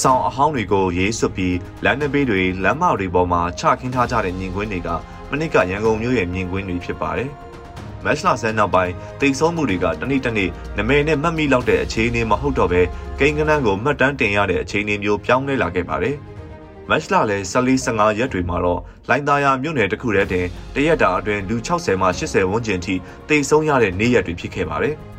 [0.00, 4.88] ဆောင်အဟောင်းတွေကိုရေးဆွပြီးလမ်းနဘေးတွေလမ်းမတွေပေါ်မှာချခင်းထားကြတဲ့မြင်ကွင်းတွေက
[5.30, 7.30] မနစ်ကရန်ကုန်မြို့ရဲ့မြင်ကွင်းတွေဖြစ်ပါတယ်။
[8.04, 12.82] မက်စလာဆန်းနောက်ပိုင်းတိတ်ဆုံးမှုတွေကတနေ့တနေ့နမဲနဲ့မှတ်မိလောက်တဲ့အခြေအနေမဟုတ်တော့ဘဲ
[13.18, 16.16] ကိန်းကနန်းကိုမှတ်တမ်းတင်ရတဲ့အခြေအနေမျိုးပြောင်းလဲလာခဲ့ပါတယ်။
[16.90, 22.94] မက်လာလဲ14-15ရက်တွေမှာတော့လိုင်းသားရမြို့နယ်တစ်ခုတည်းတင်တရက်တာအတွင်းလူ60မှ80ဝန်းကျင်ထိ
[23.28, 24.96] တိတ်ဆုံးရတဲ့နေ့ရက်တွေဖြစ်ခဲ့ပါတယ်။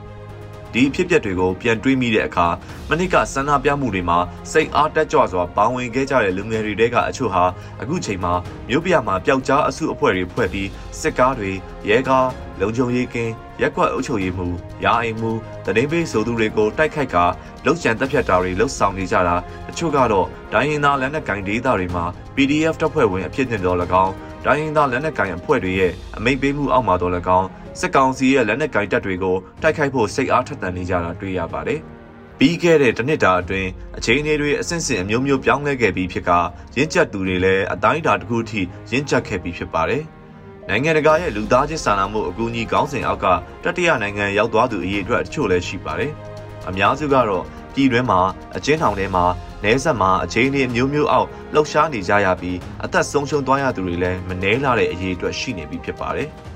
[0.73, 2.47] ဒီအဖြစ်အပျက်တွေကိုပြန်တွေးမိတဲ့အခါ
[2.89, 4.17] မနစ်ကဆန္ဒပြမှုတွေမှာ
[4.51, 7.43] စိတ်အားတက်ကြွစွာပါဝင်ခဲ့ကြတဲ့လူငယ်တွေတဲကအချို့ဟာ
[7.81, 8.33] အခုချိန်မှာ
[8.69, 11.51] မြို့ပြမှာပျောက်ကြားအစုအဖွဲ့တွေဖွဲ့ပြီးစစ်ကားတွေ
[11.89, 14.47] ရဲကားလုံခြုံရေးကင်းရက်ကွက်အုပ်ချုပ်ရေးမှု
[14.83, 15.31] ရာအိမ်မှု
[15.65, 17.17] တရင်ပေးဆိုသူတွေကိုတိုက်ခိုက်က
[17.65, 19.35] လှုပ်ချန်တက်ဖြတ်တာတွေလှုပ်ဆောင်နေကြတာ
[19.67, 22.05] တချို့ကတော့ဒိုင်းရင်သားလက်နက်ကင်ဒေသတွေမှာ
[22.35, 24.13] PDF တပ်ဖွဲ့ဝင်အဖြစ်နဲ့တော့၎င်း
[24.45, 27.47] ဒိုင်းရင်သားလက်နက်ကင်အဖွဲ့တွေရဲ့အမိန့်ပေးမှုအောက်မှာတော့၎င်း
[27.79, 31.79] စစ်ကောင်စီရဲ့လက်နက်ကင်တပ်တွေကိုတိုက်ခိုက်ဖို့စိတ်အားထက်သန်နေကြတာတွေ့ရပါတယ်။
[32.39, 36.31] ပြီးခဲ့တဲ့တစ်နှစ်တာအတွင်းအခြေအနေတွေအဆင့်ဆင့်အမျိုးမျိုးပြောင်းလဲခဲ့ပြီးဖြစ်က
[36.77, 40.03] ရင့်ကျက်သူတွေလည်းအတိုင်းအတာတစ်ခုထိရင့်ကျက်ခဲ့ပြီးဖြစ်ပါတယ်။
[40.69, 43.25] နိုင်ငံတကာရဲ့လူသားချင်းစာနာမှုအကူအညီကောင်းစဉ်အောက်က
[43.63, 46.11] တတိယနိုင်ငံရောက်သွားသူအရေးအတွက်တချို့လည်းရှိပါတယ်။
[46.69, 48.21] အများစုကတော့ပြည်တွင်းမှာ
[48.55, 49.25] အကျဉ်းထောင်ထဲမှာ
[49.63, 56.29] နဲဆက်မှာအခြေအနေအမျိုးမျိုးအောက်လှုပ်ရှားနေကြရပြီးအသက်ဆုံးရှုံးသွားရသူတွေလည်းမနှဲလာတဲ့အရေးအတွက်ရှိနေပြီဖြစ်ပါတယ်။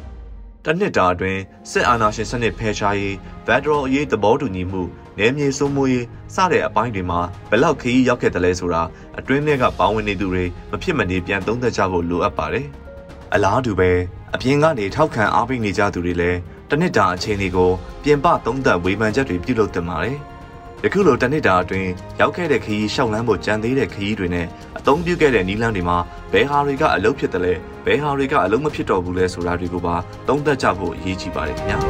[0.70, 4.82] တနှစ်တာအတွင်းစစ်အာဏာရှင်စနစ်ဖယ်ရှားရေးဖက်ဒရယ်အရေးသဘောတူညီမှု
[5.18, 8.82] နယ်မြေစိုးမိုးရေးစတဲ့အပိုင်းတွေမှာဘယ်လောက်ခရီးရောက်ခဲ့တယ်လဲဆိုတာ
[9.20, 12.68] အတွင်းထဲကပါဝင်နေသူတွေမဖြစ်မနေပြန်သုံးသပ်ကြဖို့လိုအပ်ပါတယ်။
[13.34, 13.92] အလားတူပဲ
[14.34, 17.72] အပြင်ကနေထောက်ခံအားပေးနေကြသူတွေလည်းတနစ်တာအချိန်တွေကို
[18.04, 20.18] ပြင်ပသုံးသပ်ဝေဖန်ချက်တွေပြုလုပ်တင်ပါတယ်။
[20.84, 25.98] ယခုလိုတနစ်တာအတွင်းရောက်ခဲ့တဲ့ခရီးရှောက်လန်းဖို့ကြံသေးတဲ့ခရီးတွေနဲ့အ သုံးပြုခဲ့တဲ့နီးလန်းတွေမှာ
[26.34, 27.54] ဘယ်ဟာတွေကအလုပ်ဖြစ်တယ်လဲ
[27.86, 29.96] ဘယ်ဟာတွေကအလုပ်မဖြစ်တော့ဘူးလဲဆိုတာတွေကိုပါ
[30.28, 31.78] သုံးသပ်ကြဖို့အရေးကြီးပါတယ်ခင်ဗျာ။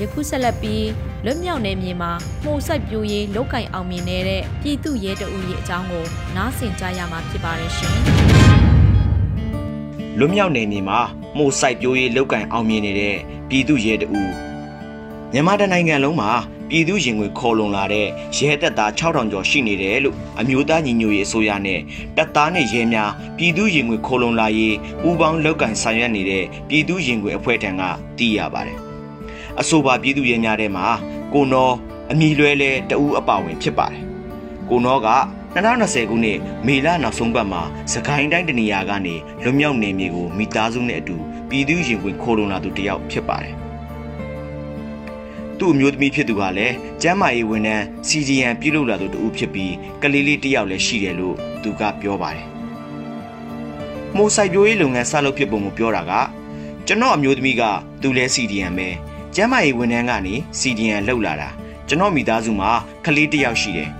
[0.00, 0.86] ယခုဆက်လက်ပြီး
[1.24, 2.12] လွတ်မြောက်နေမြေမှာ
[2.44, 6.04] မှုစိုက်ပြိုးရေးလောက်ကင်အောင်မြင်နေတဲ့ပြည်သူရဲတအူရဲ့အကြောင်းကို
[6.36, 7.92] နားဆင်ကြရမှာဖြစ်ပါတယ်ရှင်။
[10.18, 11.00] လွတ်မြောက်နေမြေမှာ
[11.36, 13.16] မှုစိုက်ပြိုးရေးလောက်ကင်အောင်မြင်နေတဲ့
[13.48, 14.22] ပြည်သူရဲတအူ
[15.32, 16.30] မြန်မာတိုင်းနိုင်ငံလုံးမှာ
[16.70, 21.80] ပြည်သူရင်ငွေခေါ်လုံလာတဲ့ရဲတပ်သား6000ကျော်ရှိနေတယ်လို့အမျိုးသားညီညွတ်ရေးအစိုးရနဲ့
[22.16, 27.82] တပ်သားနဲ့ရဲများပြည်သူရင်ငွေခေါ်လုံလာရေးပူးပေါင်းလောက်ကင်ဆောင်ရွက်နေတဲ့ပြည်သူရင်ငွေအဖွဲ့ထံက
[28.18, 28.78] သိရပါတယ်။
[29.60, 30.86] အဆိုပါပြည်သူရဲများထဲမှာ
[31.32, 31.70] ကိုနော
[32.10, 34.02] အမိလွဲလဲတဦးအပါဝင်ဖြစ်ပါတယ်
[34.68, 35.08] ကိုနောက
[35.54, 41.16] 2020ခုနှစ်မေလနောက်ဆုံးပတ်မှာစကိုင်းတိုင်းတနေရာကနေလွတ်မြောက်နေမြေကိုမိသားစုနဲ့အတူ
[41.48, 43.54] ပြည်သူရင်ဝင်ခိုးလုံလာသူတယောက်ဖြစ်ပါတယ်
[45.58, 52.46] သူ့အမျိုးသမီးဖြစ်သူကလည်းကျမ်းမာရေးဝန်ထမ်း CDN ပြုလုပ်လာသူတူဖြစ်ပြီးကလေးလေးတယောက်လည်းရှိတယ်လို့သူကပြောပါတယ်။
[54.16, 56.12] မိုးစိုက်ပျိုးရေးလုပ်ငန်းဆက်လုပ်ဖြစ်ပုံကိုပြောတာက
[56.86, 57.62] ကျွန်တော်အမျိုးသမီးက
[58.02, 58.88] သူလဲ CDN ပဲ
[59.34, 61.48] ကျမ်းမာရေးဝန်ထမ်းကနေ CDN လှုပ်လာတာ
[61.88, 62.70] ကျွန်တော်မိသားစုမှာ
[63.04, 63.90] ကလေးတစ်ယောက်ရှိတယ်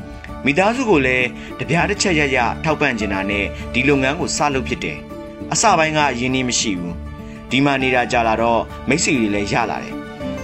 [0.44, 1.26] မိသားစုကိုလည်း
[1.58, 4.98] တပြားတစ်ချက်ရရထောက်ပံ့ကျင်တာနဲ့ဒီလုပ်ငန်းကိုစလုပ်ဖြစ်တယ်
[5.52, 6.96] အစပိုင်းကအရင်နေမရှိဘူး
[7.50, 9.94] ဒီမှာနေတာကြာလာတော့မိတ်ဆွေတွေလည်းရလာတယ်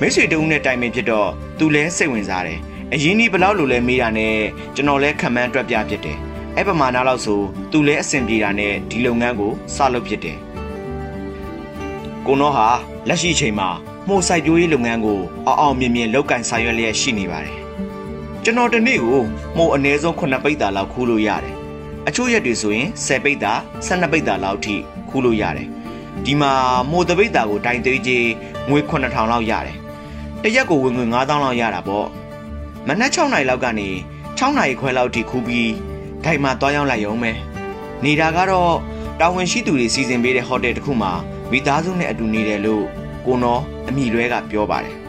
[0.01, 2.61] မိတ်ဆွေတုံးနဲ့တိုင်ပင်ဖြစ်တော့သူလည်းစိတ်ဝင်စားတယ်
[2.93, 4.37] အရင်ဒီဘလောက်လိုလဲမေးတာနဲ့
[4.75, 6.19] ကျွန်တော်လည်းခံမှန်းတွက်ပြဖြစ်တယ်
[6.57, 10.39] အဲ့ပမာဏလောက်ဆိုသူလည်းအဆင်ပြေတာနဲ့ဒီလုပ်ငန်းကိုစလုပ်ဖြစ်တယ်
[12.27, 12.69] ကိုနောဟာ
[13.09, 13.69] လက်ရှိချိန်မှာ
[14.09, 17.59] မှုစိုက်ပျိုးရေးလုပ်ငန်းကိုအောင်အောင်မြင်မြင်လုပ်ကင်ဆောင်ရွက်လျက်ရှိနေပါတယ်။
[18.49, 19.23] ကျွန်တော်ဒီနေ့ကို
[19.57, 21.55] မှုအနည်းဆုံး9ပိတ်တာလောက်ခူးလို့ရတယ်။
[22.09, 23.53] အချို့ရက်တွေဆိုရင်10ပိတ်တာ
[23.87, 24.75] 12ပိတ်တာလောက်ထိ
[25.09, 25.69] ခူးလို့ရတယ်။
[26.25, 26.53] ဒီမှာ
[26.91, 28.29] မှုတပိတ်တာကိုတိုင်သေးကြီး
[28.71, 29.77] ငွေ9000လောက်ရတယ်။
[30.43, 32.07] တရက်ကိုဝင်ငွေ9000လောက်ရတာပေါ့။
[32.87, 33.89] မနက်6နာရီလောက်ကနေ
[34.39, 35.71] 6နာရီခွဲလောက်ထိခူးပြီး
[36.25, 37.33] ဒိုင်မှာတွားရောက်လိုက်ရုံပဲ။
[38.05, 38.75] နေတာကတော့
[39.21, 41.13] တာဝန်ရှိသူတွေစီစဉ်ပေးတဲ့ဟိုတယ်တစ်ခုမှာ
[41.51, 42.85] မိသားစုနဲ့အတူနေတယ်လို့
[43.27, 45.06] ကိုနော်အမိလွဲကပြောပါတယ်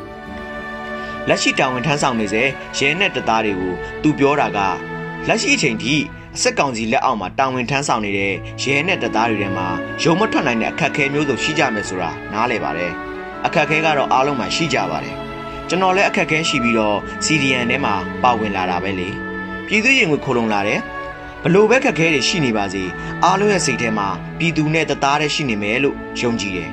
[1.29, 2.43] လက်ရှိတာဝန်ထမ်းဆောင်နေစေ
[2.77, 4.59] ရဲနဲ့တပ်သားတွေကိုသူပြောတာက
[5.27, 5.95] လက်ရှိအချိန်ထိ
[6.35, 9.67] အဆက်ကောင်စီလက်အောက်မှာတာဝန်ထမ်းဆောင်နေတဲ့ရဲနဲ့တပ်သားတွေထဲမှာ
[10.03, 12.91] ရုံမထွက်နိုင်တဲ့အခက်အခဲမျိုးစုံရှိကြမယ်ဆိုတာနားလည်ပါတယ်
[13.45, 15.15] အခက်အခဲကတော့အားလုံးမှာရှိကြပါတယ်
[15.69, 19.09] ကျွန်တော်လည်းအခက်အခဲရှိပြီးတော့ CDN ထဲမှာပါဝင်လာတာပဲလေ
[19.67, 20.79] ပြည်သူရင်ကိုခိုးလုံလာတယ်
[21.43, 22.83] ဘလို့ပဲခက်ခဲတွေရှိနေပါစေ
[23.23, 24.07] အားလုံးရဲ့စိတ်ထဲမှာ
[24.39, 26.71] ပြည်သူနဲ့တသားတည်းရှိနေမယ်လို့ယုံကြည်တယ်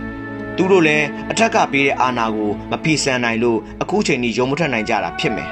[0.57, 5.51] သူတို့လည်းအထက်ကပေးတဲ့အာဏာကိုမဖီဆန်နိုင်လို့အခုချိန်ကြီးရုံမထွက်နိုင်ကြတာဖြစ်မယ်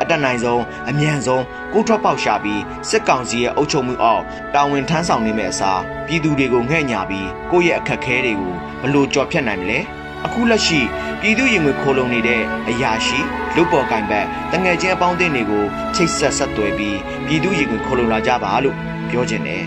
[0.00, 4.22] အတက်နိုင်ဆုံးအမြန်ဆုံးကိုထွက်ပေါက်ရှာပြီးစစ်ကောင်စီရဲ့အုပ်ချုပ်မှုအောက်
[4.54, 9.78] တာဝန်ထမ်းဆောင်နေမယ့်အစားပြည်သူတွေကိုငှဲ့ညာပြီးကိုယ့်ရဲ့အခက်အခဲတွေကိုဘလို့ကြော်ဖြတ်နိုင်မလဲ
[10.26, 10.80] အခုလက်ရှိ
[11.20, 13.20] ပြည်သူရင်ဝင်ခိုးလုံနေတဲ့အရာရှိ
[13.56, 18.76] လူပေါ်ကင်ဘက်တငယ်ချင်းအပေါင်းအသင်းတွေကိုချိတ်ဆက်ဆက်သွယ်ပြီးပြည်သူရင်ဝင်ခိုးလုံလာကြပါလို့
[19.10, 19.64] ပြောချင်တယ်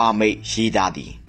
[0.00, 1.21] အာမိတ်ရေးသားသည်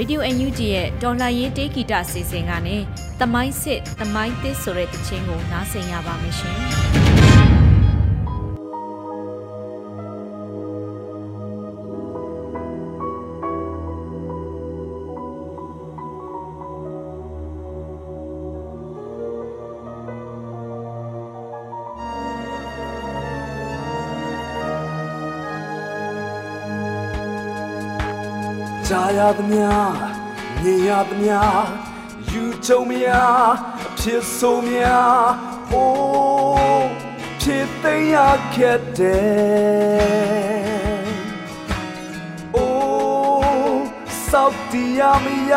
[0.00, 2.76] Radio NUG ရဲ့တော်လှန်ရေးတေးဂီတအစီအစဉ်ကနေ
[3.20, 7.09] သမိုင်းစစ်သမိုင်းသစ်ဆိုတဲ့တခြင်းကိုနားဆင်ရပါမယ်ရှင်
[29.20, 29.68] ရသမျှ
[30.62, 31.36] မြင်ရသမျှ
[32.30, 33.08] ယူချုံမြ
[33.86, 34.84] အဖြစ်ဆုံးမြ
[35.72, 36.88] အိုး
[37.40, 38.16] ဖြစ်သိမ်းရ
[38.54, 41.10] ခဲ့တယ်
[42.56, 43.84] အိုး
[44.30, 45.54] စောက်တရားမရ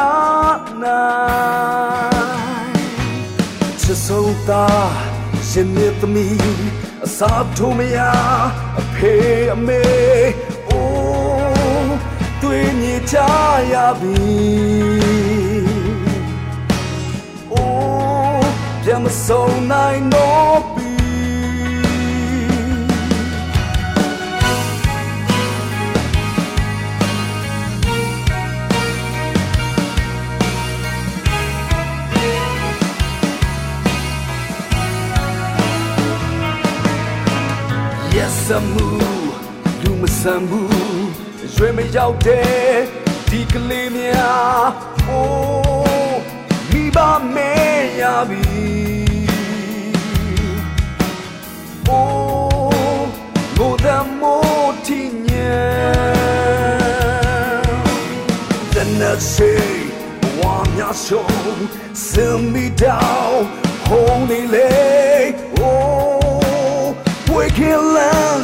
[0.84, 1.08] နို
[2.04, 2.74] င်
[3.82, 4.66] ချစ်ဆုံးသာ
[5.50, 6.66] ရှင်မြတ်သမီး
[7.06, 7.98] အစာထုံးမရ
[8.80, 9.14] အဖေ
[9.54, 9.84] အမေ
[12.56, 13.18] တွေ့မြင်ကြ
[13.74, 14.24] ရပြီ
[17.52, 18.50] အိုး
[18.84, 20.92] ပြန်မဆုံးနိုင်တော့ပြီ
[38.18, 38.68] Yes, I'm
[39.82, 40.83] လူမဆန်ဘူး
[41.58, 42.74] ရွေမရောက်တဲ့
[43.30, 44.66] ဒဒီကလေးများ
[45.08, 46.20] အိုး
[46.72, 46.98] မိဘ
[47.36, 47.54] မဲ
[48.00, 48.64] ရပြီ
[51.88, 53.10] အိုး
[53.58, 55.62] ငိုတဲ့မိုးထင်းညံ
[58.74, 59.54] တနက်စီ
[60.40, 61.64] ဝါမြဆုံး
[62.08, 63.44] စင်မီတောင်း
[63.86, 64.74] ဟုံးနေလေ
[65.56, 66.90] အိုး
[67.34, 67.60] ဝေးက
[67.96, 68.44] လန်း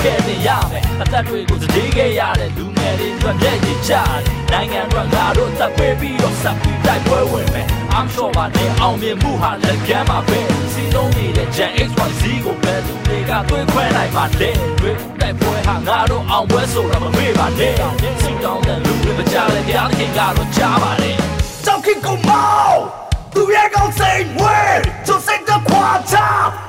[0.00, 4.20] ပြန်ပြီးခဲ့တင်ရမယ်အသက်တွေကိုတည်ခဲ့ရတဲ့လူငယ်တွေအတွက်မျက်ရည်ကျတယ်
[4.52, 10.38] နိုင်ငံအတွက်ငါတို့သက်ပေးပြီးတော့ဆက်ပြီးတိုက်ပွဲဝင်မယ် I'm sure ပါနေအောင်မြင်မှုဟာလက်ကမ်းမှာပဲ
[10.72, 17.74] စီလုံးနေတဲ့ Gen XYZ ကိုပဲသူတွေကတွေးခွဲနိုင်ပါလေတွေးတိုက်ပွဲဟာငါတို့အောင်ပွဲဆိုတာမမေ့ပါနဲ့
[18.22, 21.12] စီတောင်းတဲ့လူတွေမကြလဲတရားသခင်ကတော့ကြားပါလေ
[23.36, 24.58] သူရဲ့ကောင်းစိတ်ဝဲ
[25.06, 26.16] သူစိတ်ကခွာချ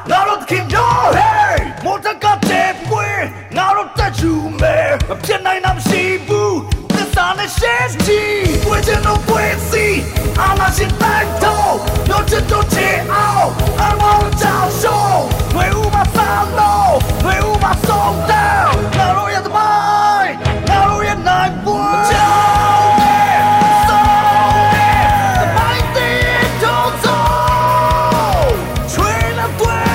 [0.09, 3.07] ငါတို့ခင်ပြောဟေးမော်တကတဲ့ပွေ
[3.57, 4.77] ငါတို့တက်ယူမဲ
[5.07, 6.57] မဖြစ်နိုင်တာမရှိဘူး
[6.93, 8.21] သစ္စာနဲ့ရှင်းချီ
[8.65, 9.85] ပွေချင်တော့ပွေစီ
[10.39, 11.73] အာမရှင်တိုက်တော့
[12.07, 13.47] ပြောချင်တော့ချေအောင်
[13.81, 15.21] အမောင်ချောင်းရှုံး
[15.55, 16.93] ဝဲဦးမဆောင်တော့
[17.25, 18.56] ဝဲဦးမဆောင်တဲ့
[29.47, 29.86] I've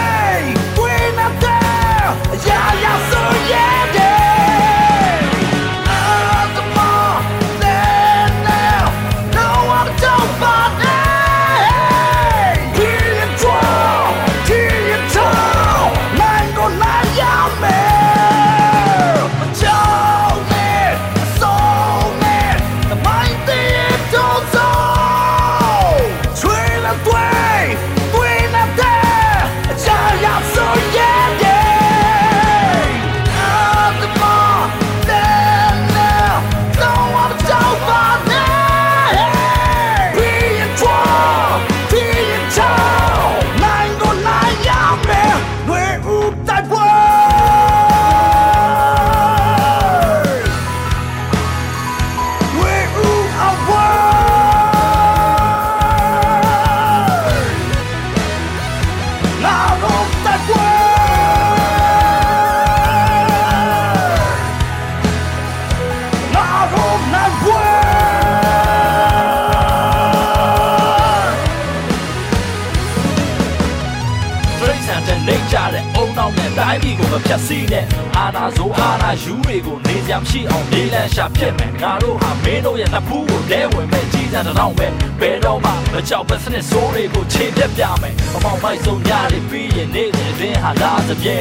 [77.33, 84.87] ကိုမဖြတ်စည်းနဲ့အာနာဇိုအာနာယူတွေကိုနေကြမရှိအောင်နေလန်းရှာဖြစ်မယ်ငါတို့ဟာမင်းတို့ရဲ့လက်ဖူးကိုလဲဝင်မဲ့ကြီးစံတစ်ထောင်ပဲ
[85.21, 91.39] ဘယ်တော့မှမကြောက်ပဲစနစ်ဆိုးတွေကိုခြေပြက်ပြမယ်အမောင်မိုက်ဆုံးညတွေပြီးရင်နေတဲ့အတွင်းဟာလာစပြဲ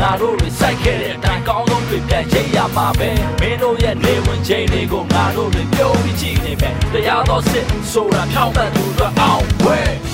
[0.00, 10.13] ငါတို့တွေစိုက်ခဲ့တဲ့အတိုင်းကောင်းဆုံးတွေပြန်ရိပ်ရမှာပဲမင်းတို့ရဲ့နေဝင်ချိန်တွေကိုငါတို့တွေပြုံးပြီးကြည့်နေမယ်တရားတော်စစ်ဆိုတာဖြောင်းပတ်သူတို့အောင်ဝဲ